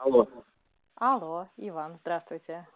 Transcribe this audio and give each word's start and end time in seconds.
Алло. 0.00 0.26
Алло, 0.96 1.48
Иван, 1.58 1.98
здравствуйте. 2.00 2.66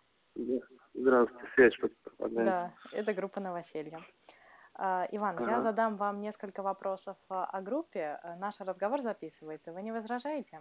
Здравствуйте, 0.92 1.47
связь 1.54 1.73
что-то 1.75 1.95
пропадает. 2.04 2.47
Да, 2.47 2.73
это 2.93 3.15
группа 3.15 3.41
«Новоселье». 3.41 3.99
А, 4.75 5.07
Иван, 5.10 5.39
я 5.49 5.55
Ага. 5.57 5.63
задам 5.63 5.97
вам 5.97 6.21
несколько 6.21 6.63
вопросов 6.63 7.17
а, 7.31 7.47
о 7.47 7.63
группе. 7.63 8.18
Э, 8.23 8.34
Наш 8.37 8.59
разговор 8.59 9.00
записывается. 9.02 9.73
Вы 9.73 9.82
не 9.82 9.93
возражаете? 9.93 10.61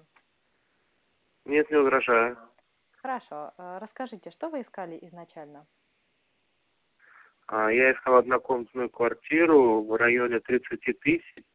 Нет, 1.45 1.69
не 1.69 1.77
возражаю. 1.77 2.37
Хорошо. 3.01 3.51
Расскажите, 3.57 4.31
что 4.31 4.49
вы 4.49 4.61
искали 4.61 4.97
изначально? 5.01 5.65
А, 7.47 7.69
Я 7.71 7.91
искал 7.91 8.15
однокомнатную 8.17 8.89
квартиру 8.89 9.81
в 9.83 9.95
районе 9.97 10.39
30 10.39 10.99
тысяч, 11.01 11.45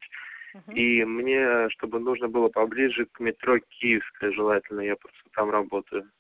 И 0.71 1.05
мне, 1.05 1.69
чтобы 1.71 1.99
нужно 1.99 2.29
было 2.29 2.49
поближе 2.49 3.07
к 3.07 3.21
метро 3.21 3.59
Киевская, 3.59 4.33
желательно, 4.33 4.81
я 4.81 4.97
просто 4.97 5.21
там 5.33 5.51
работаю. 5.51 6.11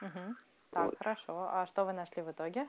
Так, 0.00 0.84
Вот. 0.84 0.98
хорошо. 0.98 1.48
А 1.50 1.66
что 1.66 1.84
вы 1.84 1.92
нашли 1.92 2.22
в 2.22 2.30
итоге? 2.30 2.68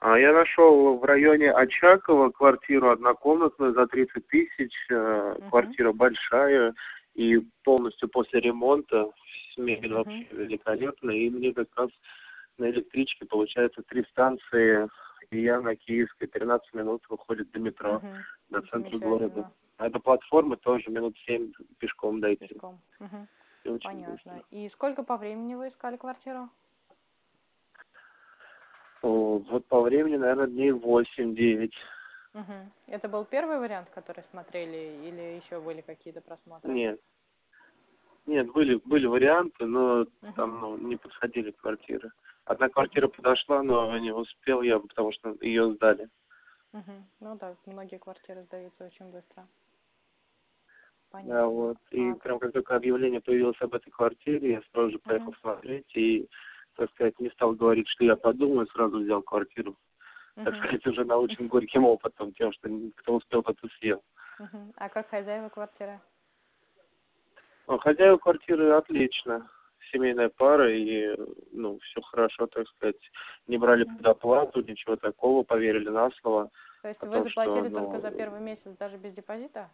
А 0.00 0.18
Я 0.18 0.32
нашел 0.32 0.98
в 0.98 1.04
районе 1.04 1.50
Очакова 1.52 2.30
квартиру 2.30 2.90
однокомнатную 2.90 3.72
за 3.72 3.86
30 3.86 4.26
тысяч, 4.28 4.72
Мгм. 4.88 5.50
квартира 5.50 5.92
большая 5.92 6.74
и 7.14 7.40
полностью 7.64 8.08
после 8.08 8.40
ремонта, 8.40 9.10
мебель 9.56 9.94
Мгм. 9.94 10.04
вообще 10.04 10.26
великолепная, 10.30 11.16
и 11.16 11.30
мне 11.30 11.52
как 11.54 11.68
раз 11.76 11.90
на 12.58 12.70
электричке 12.70 13.24
получается 13.24 13.82
три 13.88 14.04
станции, 14.04 14.88
и 15.30 15.40
я 15.42 15.60
на 15.60 15.76
Киевской 15.76 16.26
13 16.26 16.74
минут 16.74 17.04
выходит 17.08 17.50
до 17.50 17.58
метро, 17.58 17.96
Мгм. 17.96 18.24
до 18.50 18.62
центра 18.62 18.98
города. 18.98 19.52
А 19.78 19.90
до 19.90 19.98
платформы 19.98 20.56
тоже 20.56 20.90
минут 20.90 21.16
семь 21.26 21.52
пешком 21.78 22.20
дойти. 22.20 22.46
Пешком. 22.46 22.80
Мгм. 22.98 23.28
И 23.64 23.68
очень 23.68 23.84
Понятно. 23.90 24.12
быстро. 24.12 24.42
И 24.50 24.68
сколько 24.70 25.02
по 25.02 25.16
времени 25.16 25.54
вы 25.54 25.68
искали 25.68 25.96
квартиру? 25.96 26.48
О, 29.02 29.38
Вот 29.38 29.66
по 29.66 29.82
времени, 29.82 30.16
наверное, 30.16 30.46
дней 30.46 30.72
8-9. 30.72 31.72
Мгм. 32.32 32.72
Это 32.86 33.08
был 33.08 33.24
первый 33.24 33.58
вариант, 33.58 33.88
который 33.90 34.24
смотрели, 34.30 35.08
или 35.08 35.42
еще 35.42 35.60
были 35.60 35.80
какие-то 35.80 36.20
просмотры? 36.20 36.72
Нет. 36.72 37.00
Нет, 38.26 38.50
были, 38.52 38.80
были 38.84 39.06
варианты, 39.06 39.66
но 39.66 40.06
Мгм. 40.20 40.34
там 40.34 40.60
ну, 40.60 40.76
не 40.78 40.96
подходили 40.96 41.52
квартиры. 41.52 42.10
Одна 42.44 42.68
квартира 42.68 43.08
подошла, 43.08 43.62
но 43.62 43.96
не 43.98 44.12
успел 44.12 44.62
я, 44.62 44.78
потому 44.78 45.12
что 45.12 45.36
ее 45.40 45.72
сдали. 45.74 46.08
Мгм. 46.72 47.06
Ну 47.20 47.36
да, 47.36 47.56
многие 47.66 47.98
квартиры 47.98 48.42
сдаются 48.42 48.84
очень 48.84 49.10
быстро. 49.10 49.46
Да, 51.10 51.10
Понятно. 51.10 51.46
вот. 51.48 51.78
И 51.92 52.10
А, 52.10 52.14
прям 52.16 52.38
как 52.38 52.52
только 52.52 52.76
объявление 52.76 53.20
появилось 53.20 53.60
об 53.60 53.74
этой 53.74 53.90
квартире, 53.90 54.52
я 54.52 54.62
сразу 54.72 54.90
же 54.90 54.98
поехал 54.98 55.30
Мгм. 55.30 55.40
смотреть 55.40 55.96
и, 55.96 56.28
так 56.74 56.90
сказать, 56.90 57.18
не 57.20 57.30
стал 57.30 57.52
говорить, 57.52 57.88
что 57.88 58.04
я 58.04 58.16
подумаю, 58.16 58.66
сразу 58.68 58.98
взял 58.98 59.22
квартиру. 59.22 59.76
Так 60.34 60.54
мгм. 60.54 60.58
сказать, 60.58 60.86
уже 60.86 61.04
научен 61.04 61.48
горьким 61.48 61.84
опытом, 61.84 62.32
тем, 62.34 62.52
что 62.52 62.68
кто 62.96 63.14
успел, 63.14 63.42
тот 63.42 63.56
и 63.64 63.68
съел. 63.78 64.02
Мгм. 64.38 64.72
А 64.76 64.88
как 64.88 65.08
хозяева 65.08 65.48
квартиры? 65.48 66.00
Ну, 67.66 67.78
хозяева 67.78 68.16
квартиры 68.18 68.70
отлично. 68.70 69.48
Семейная 69.92 70.28
пара, 70.28 70.72
и, 70.72 71.16
ну, 71.52 71.78
все 71.78 72.00
хорошо, 72.02 72.46
так 72.46 72.68
сказать. 72.68 72.96
Не 73.46 73.56
брали 73.58 73.84
Мгм. 73.84 73.96
предоплату, 73.96 74.62
ничего 74.62 74.96
такого, 74.96 75.42
поверили 75.42 75.88
на 75.88 76.10
слово. 76.20 76.50
То 76.82 76.88
есть 76.88 77.00
вы 77.00 77.08
том, 77.08 77.28
что, 77.28 77.44
заплатили 77.44 77.68
ну, 77.68 77.80
только 77.80 78.00
за 78.00 78.16
первый 78.16 78.40
месяц 78.40 78.76
даже 78.78 78.96
без 78.96 79.14
депозита? 79.14 79.70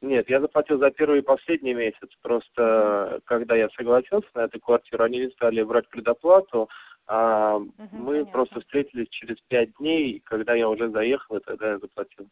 Нет, 0.00 0.28
я 0.28 0.40
заплатил 0.40 0.78
за 0.78 0.90
первый 0.90 1.20
и 1.20 1.22
последний 1.22 1.74
месяц. 1.74 2.08
Просто, 2.22 3.20
когда 3.24 3.56
я 3.56 3.68
согласился 3.70 4.28
на 4.34 4.40
эту 4.40 4.60
квартиру, 4.60 5.02
они 5.04 5.18
не 5.18 5.30
стали 5.30 5.62
брать 5.62 5.88
предоплату, 5.88 6.68
а 7.06 7.58
мы 7.58 8.18
понятно. 8.24 8.32
просто 8.32 8.60
встретились 8.60 9.08
через 9.08 9.40
пять 9.48 9.74
дней, 9.78 10.20
когда 10.20 10.54
я 10.54 10.68
уже 10.68 10.88
заехал, 10.90 11.36
и 11.36 11.40
тогда 11.40 11.70
я 11.70 11.78
заплатил. 11.78 12.28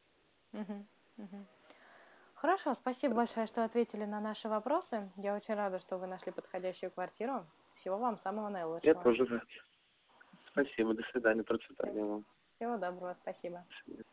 Мгм. 0.52 0.86
Мгм. 1.16 1.46
Хорошо, 2.46 2.76
спасибо 2.80 3.16
большое, 3.16 3.48
что 3.48 3.64
ответили 3.64 4.04
на 4.04 4.20
наши 4.20 4.48
вопросы. 4.48 5.10
Я 5.16 5.34
очень 5.34 5.54
рада, 5.54 5.80
что 5.80 5.98
вы 5.98 6.06
нашли 6.06 6.30
подходящую 6.30 6.92
квартиру. 6.92 7.44
Всего 7.80 7.98
вам 7.98 8.20
самого 8.20 8.48
Я 8.50 8.52
наилучшего. 8.52 9.02
тоже 9.02 9.24
рад. 9.24 9.42
Спасибо, 10.52 10.94
до 10.94 11.02
свидания, 11.10 11.42
процветания 11.42 12.04
вам. 12.04 12.24
Всего 12.54 12.76
доброго, 12.76 13.16
спасибо. 13.22 13.64
До 13.68 13.74
свидания. 13.82 14.04